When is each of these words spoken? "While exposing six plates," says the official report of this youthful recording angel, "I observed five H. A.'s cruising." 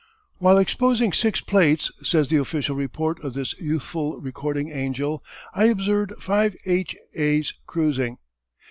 "While 0.39 0.57
exposing 0.57 1.13
six 1.13 1.41
plates," 1.41 1.91
says 2.01 2.27
the 2.29 2.37
official 2.37 2.75
report 2.75 3.23
of 3.23 3.35
this 3.35 3.53
youthful 3.59 4.19
recording 4.19 4.71
angel, 4.71 5.23
"I 5.53 5.65
observed 5.65 6.13
five 6.19 6.55
H. 6.65 6.97
A.'s 7.13 7.53
cruising." 7.67 8.17